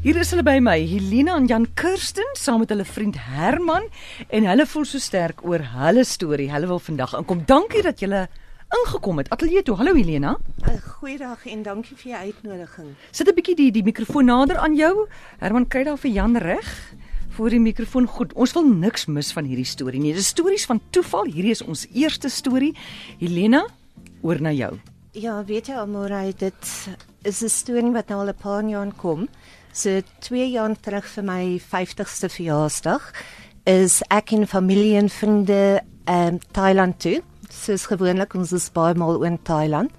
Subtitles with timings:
[0.00, 3.84] Hier is hulle by my, Helena en Jan Kirsten saam met hulle vriend Herman
[4.32, 6.46] en hulle voel so sterk oor hulle storie.
[6.48, 7.42] Hulle wil vandag inkom.
[7.44, 8.22] Dankie dat julle
[8.78, 9.28] ingekom het.
[9.36, 9.74] Ateljee toe.
[9.76, 10.38] Hallo Helena.
[10.86, 12.88] Goeiedag en dankie vir jou uitnodiging.
[13.12, 15.06] Sit 'n bietjie die die mikrofoon nader aan jou.
[15.38, 16.94] Herman kry daar vir Jan reg
[17.36, 18.06] voor die mikrofoon.
[18.06, 18.32] Goed.
[18.32, 20.14] Ons wil niks mis van hierdie storie nie.
[20.14, 21.24] Dis stories van toeval.
[21.24, 22.74] Hierdie is ons eerste storie.
[23.18, 23.66] Helena,
[24.22, 24.80] oor na jou.
[25.12, 26.88] Ja, weet jy Amore, dit
[27.22, 29.28] is 'n storie wat nou al 'n paar jaar kom.
[29.72, 33.04] So 2 jaar terug vir my 50ste verjaarsdag
[33.70, 37.20] is ek en familie en vriende in um, Thailand toe.
[37.54, 39.92] Soos gewoonlik ons is baie maal in Thailand.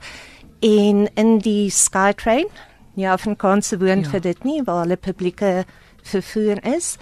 [0.59, 2.51] En in die Skytrain,
[2.99, 4.09] ja, van Kaapse woon ja.
[4.11, 5.63] vir dit nie waar alle publieke
[6.03, 6.97] vervoer is.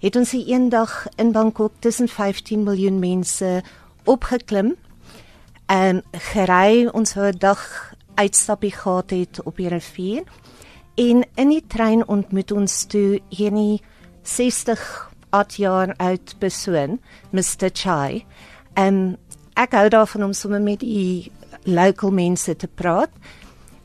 [0.00, 3.62] Het ons die een dag in Bangkok tussen 15 miljoen mense
[4.08, 4.76] opgeklim.
[5.66, 10.24] En gery ons het 'n dag uitstappie gehad het op die rivier.
[10.98, 13.78] En in die trein ontmoet ons toe hierdie
[14.26, 14.80] 60
[15.30, 16.98] oud jaar oud persoon,
[17.30, 18.24] Mr Chai.
[18.74, 19.14] En
[19.54, 21.30] ek hou daarvan om sommer met die
[21.62, 23.14] local mense te praat.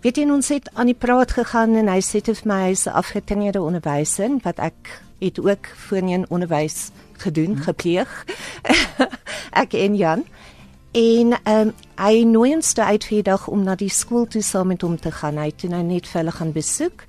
[0.01, 2.97] Weet jy ons het aan die praat gegaan en hy sê vir my hy's 'n
[2.97, 6.89] afgetrede onderwyser wat ek het ook voorheen onderwys
[7.21, 7.63] gedoen, hmm.
[7.63, 8.25] gepleeg.
[9.63, 10.25] ek en Jan.
[10.93, 14.27] En ehm um, hy nooi ons toe uit vir die dag om na die skool
[14.29, 15.39] toe saam met hom te gaan.
[15.41, 17.05] Hy het nou net vir hulle gaan besoek.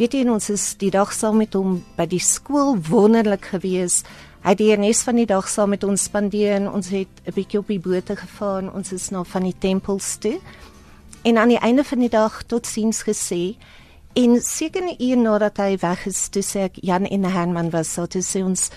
[0.00, 4.00] Weet jy ons is die dag saam met hom by die skool wonderlik gewees.
[4.44, 7.34] Hy het die res van die dag saam met ons spandeer en ons het 'n
[7.36, 8.72] bietjie op die bote gevaar.
[8.74, 10.40] Ons is nou van die tempels toe.
[11.22, 13.56] En aan die einde van die dag totsiens gesê.
[14.14, 17.92] En seker 'n uur nadat hy weg is, toe sê ek Jan en Herman was
[17.92, 18.70] so te sê ons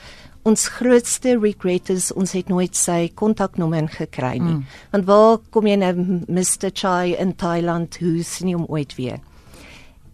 [0.46, 4.60] ons grootste regret is ons het nooit sy kontaknommer gekry nie.
[4.60, 4.66] Mm.
[4.94, 5.94] Want waar kom jy nou
[6.30, 9.24] Mr Chai in Thailand hoe sien jy hom ooit weer?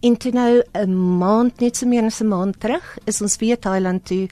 [0.02, 3.58] En toe nou 'n maand net so meer as 'n maand terug is ons weer
[3.58, 4.28] Thailand toe.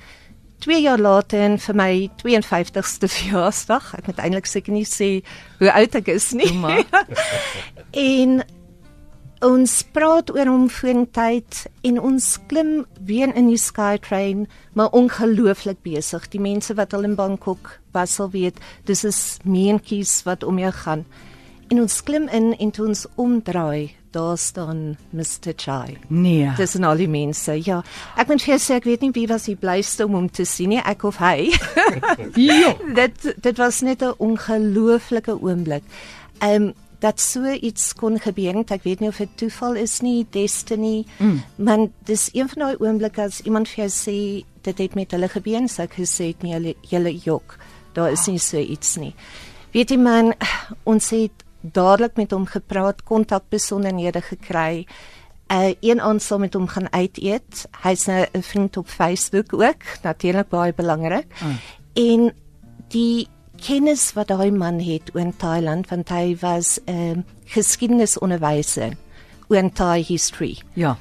[0.58, 3.94] 2 jaar later en vir my 52ste verjaarsdag.
[3.98, 5.22] Ek moet eintlik seker nie sê
[5.58, 6.52] hoe oud ek is nie.
[8.16, 8.42] en
[9.40, 14.46] ons praat oor hom vir tyd en ons klim weer in die Skytrain,
[14.76, 16.28] maar ongelooflik besig.
[16.32, 20.72] Die mense wat al in Bangkok was sal weet, dis is meentjies wat om jou
[20.84, 21.06] gaan.
[21.70, 25.96] En ons klim in en toe ons omdraai, daar staan Mr Chai.
[26.08, 26.50] Nee.
[26.58, 27.54] Dis en al die mense.
[27.64, 27.80] Ja.
[28.18, 30.74] Ek moet vir sê ek weet nie wie was die blyste om hom te sien
[30.74, 31.52] nie, ek of hy.
[32.50, 32.74] ja.
[32.98, 35.86] Dit dit was net 'n ongelooflike oomblik.
[36.42, 38.70] Ehm um, dat so iets kon gebeur het.
[38.70, 41.42] Ek weet nie of dit toeval is nie, destiny, mm.
[41.56, 44.16] maar dis een van daai oomblikke as iemand vir jou sê
[44.66, 47.56] dit het met hulle gebeur, sê ek gesê het nie hulle julle jok.
[47.96, 49.14] Daar is nie so iets nie.
[49.72, 50.34] Weet jy man,
[50.84, 54.84] ons het dadelik met hom gepraat, kontak besonderhede gekry.
[55.50, 57.64] Uh een aand sou met hom gaan uit eet.
[57.82, 61.26] Hy's nou 'n vriend op Facebook ook, natuurlik baie belangrik.
[61.42, 61.58] Mm.
[61.92, 62.34] En
[62.88, 63.28] die
[63.60, 68.96] kennis wat daai man het oor Thailand want hy was 'n uh, ehm, geskiedenisonderwyser
[69.48, 70.58] oor Thai history.
[70.74, 70.96] Ja.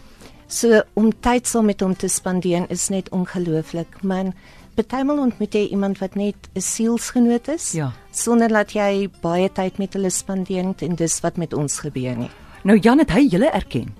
[0.47, 4.01] So om tyd saam met hom te spandeer is net ongelooflik.
[4.01, 4.33] Man,
[4.75, 7.91] betuimel ontmoet jy iemand wat net 'n sielsgenoot is ja.
[8.11, 12.29] sonder dat jy baie tyd met hulle spandeer en dis wat met ons gebeur nie.
[12.63, 13.93] Nou Jan het hy julle erken.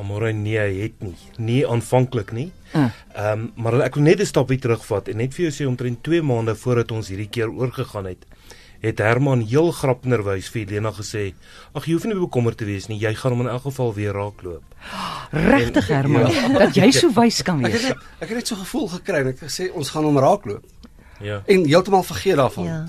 [0.00, 1.16] Amore nee, het nie.
[1.36, 2.50] Nie aanvanklik nie.
[2.72, 2.90] Ah.
[3.14, 6.02] Ehm um, maar ek wil net 'n stapie terugvat en net vir jou sê omtrent
[6.02, 8.26] 2 maande voordat ons hierdie keer oorgegaan het,
[8.80, 11.34] het Herman heel grapnerwys vir Helena gesê:
[11.72, 12.98] "Ag, jy hoef nie bekommerd te wees nie.
[12.98, 14.62] Jy gaan hom in elk geval weer raakloop."
[15.30, 16.48] Regtig Herman, ja.
[16.64, 17.74] dat jy so wys kan wees.
[17.74, 20.64] Ek het ek het net so gevoel gekry en ek gesê ons gaan hom raakloop.
[21.20, 21.42] Ja.
[21.46, 22.64] En heeltemal vergeet daarvan.
[22.64, 22.84] Ja.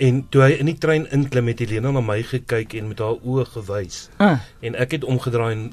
[0.00, 3.20] En toe hy in die trein inklim het Helena na my gekyk en met haar
[3.20, 4.08] oë gewys.
[4.16, 4.40] Ah.
[4.60, 5.64] En ek het omgedraai en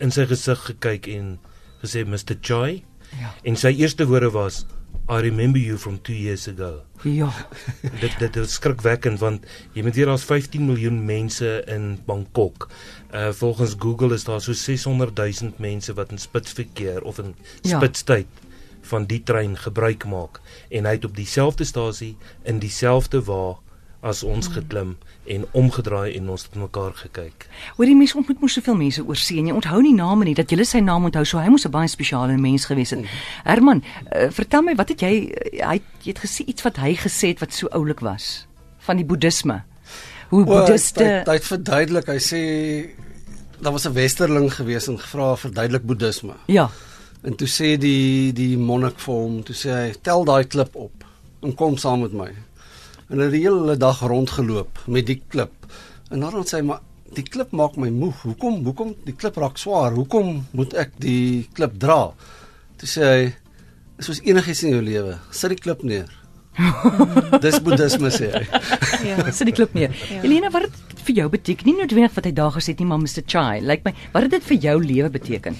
[0.00, 1.38] in sy gesig gekyk en
[1.82, 2.36] gesê Mr.
[2.40, 2.82] Choi.
[3.18, 3.32] Ja.
[3.44, 4.64] En sy eerste woorde was
[5.10, 6.82] I remember you from 2 years ago.
[7.02, 7.30] Ja.
[8.02, 12.68] dit dit is skrikwekkend want jy moet hier daar's 15 miljoen mense in Bangkok.
[13.10, 17.78] Uh volgens Google is daar so 600 000 mense wat in spitsverkeer of in ja.
[17.78, 18.46] spitstyd
[18.90, 22.14] van die trein gebruik maak en hy het op dieselfde stasie
[22.48, 23.58] in dieselfde wa
[24.00, 24.54] as ons hmm.
[24.54, 24.92] geklim
[25.28, 27.46] en omgedraai en ons het mekaar gekyk.
[27.76, 30.36] Hoor die mense ontmoet mos soveel mense oor see en jy onthou nie name nie
[30.38, 33.04] dat jy sy naam onthou so hy moes 'n baie spesiale mens gewees het.
[33.04, 33.08] Hmm.
[33.44, 33.84] Herman,
[34.16, 37.40] uh, vertel my wat het jy hy jy het gesê iets wat hy gesê het
[37.40, 38.46] wat so oulik was
[38.78, 39.62] van die boeddhisme.
[40.30, 42.40] Hoe boeddhiste Hy het verduidelik, hy sê
[43.60, 46.34] daar was 'n westerling gewees en gevra verduidelik boeddhisme.
[46.46, 46.70] Ja.
[47.22, 51.04] En toe sê die die monnik vir hom, toe sê hy tel daai klip op
[51.42, 52.32] en kom saam met my
[53.10, 55.66] en hulle het die hele dag rondgeloop met die klip.
[56.10, 56.84] En dan sê hy maar
[57.16, 58.22] die klip maak my moeg.
[58.22, 58.60] Hoekom?
[58.66, 59.96] Hoekom die klip raak swaar?
[59.98, 62.12] Hoekom moet ek die klip dra?"
[62.78, 63.34] Toe sê hy,
[63.98, 66.08] "Soos enigiets in jou lewe, sit die klip neer."
[67.44, 68.44] Dis boeddhisme sê hy.
[69.10, 69.94] Ja, sit die klip neer.
[70.10, 70.22] Ja.
[70.22, 71.66] Elena, wat het dit vir jou beteken?
[71.66, 74.26] Nie noodwendig wat hy daar gesê het nie, maar Mr Chai, lyk like my, wat
[74.26, 75.56] het dit vir jou lewe beteken?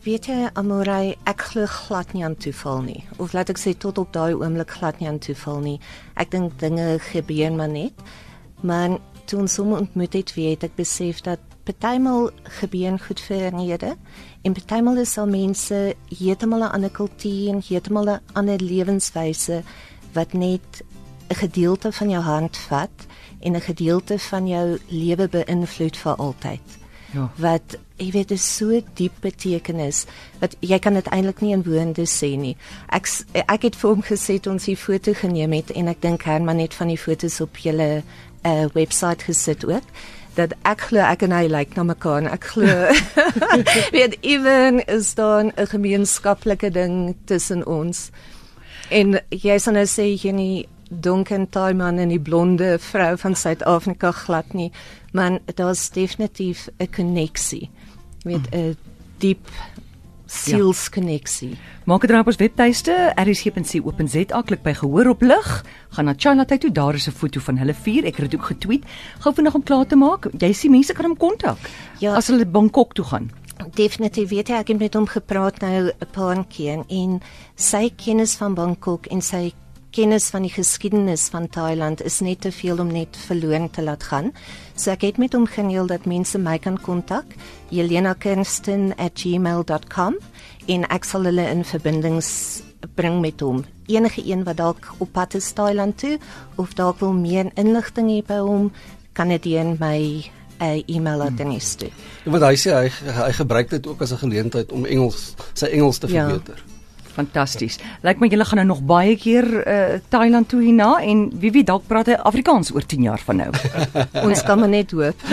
[0.00, 3.00] Weet jy Amorai, ek glo glad nie aan toeval nie.
[3.20, 5.78] Of laat ek sê tot op daai oomblik glad nie aan toeval nie.
[6.16, 8.04] Ek dink dinge gebeur maar net.
[8.62, 8.96] Maar
[9.28, 13.94] toe ons hom ontmoet het, weet ek besef dat partymal gebeur goed vir rede
[14.42, 19.62] en partymal is al mense heeltemal 'n ander kultuur en heeltemal 'n ander lewenswyse
[20.14, 20.82] wat net
[21.30, 23.06] 'n gedeelte van jou hand vat
[23.40, 26.81] en 'n gedeelte van jou lewe beïnvloed vir altyd.
[27.12, 27.28] Ja.
[27.36, 30.06] Wat jy weet is so diep betekenis
[30.40, 32.56] dat jy kan dit eintlik nie in woorde sê nie.
[32.88, 33.08] Ek
[33.44, 36.74] ek het vir hom gesê ons hier foto geneem het en ek dink Herman het
[36.74, 39.84] van die fotos op julle uh, webwerf gesit ook
[40.34, 42.68] dat ek glo ek en hy lyk like na mekaar en ek glo
[43.96, 48.10] weet ewen is dan 'n gemeenskaplike ding tussen ons.
[48.90, 50.66] En jy sal nou sê jy
[51.00, 54.72] donker taai man en die blonde vrou van Suid-Afrika glad nie,
[55.12, 57.70] maar daar's definitief 'n koneksie
[58.24, 58.76] met 'n
[59.18, 59.48] diep
[60.32, 61.50] sielskonneksie.
[61.50, 61.56] Ja.
[61.84, 65.50] Maak dit op ons webtuiste rsg.co.za klik by gehoor op lig,
[65.96, 68.04] gaan na Chinatown toe, daar is 'n foto van hulle vier.
[68.04, 68.84] Ek het dit ook getweet.
[69.18, 70.28] Gou vinnig om klaar te maak.
[70.38, 71.58] Jy sien mense kan hom kontak.
[71.98, 72.14] Ja.
[72.14, 73.30] As hulle Bangkok toe gaan.
[73.74, 77.20] Definitief weet ek, ek het met hom gepraat nou 'n paar keer en
[77.54, 79.52] sy kennis van Bangkok en sy
[79.92, 84.02] kennis van die geskiedenis van Thailand is net te veel om net verloren te laat
[84.08, 84.32] gaan.
[84.74, 87.24] So ek het met hom geneem dat mense my kan kontak,
[87.70, 90.14] jelena.kirsten@gmail.com
[90.66, 92.62] en ek sal hulle in verbindings
[92.94, 93.64] bring met hom.
[93.86, 96.18] Enige een wat dalk op pad is Thailand toe
[96.56, 98.72] of dalk wil meer inligting hê by hom,
[99.12, 100.24] kan dit in my
[100.62, 101.90] 'n eh, e-mail adres toe.
[102.24, 102.32] Hmm.
[102.32, 105.98] Wat hy sê hy hy gebruik dit ook as 'n geleentheid om Engels sy Engels
[105.98, 106.28] te ja.
[106.28, 106.62] verbeter.
[106.66, 106.71] Ja.
[107.12, 107.78] Fantasties.
[108.06, 111.70] Lyk my julle gaan nou nog baie keer uh Thailand toe hierna en wie weet
[111.70, 113.50] dalk praat hy Afrikaans oor 10 jaar van nou.
[114.26, 115.26] Ons kan maar net hoop.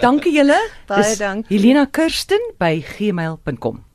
[0.00, 0.58] Dankie julle.
[0.90, 1.56] Baie dankie.
[1.56, 3.91] Helena Kirsten by gmail.com.